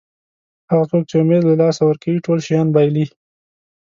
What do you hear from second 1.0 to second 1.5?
چې امید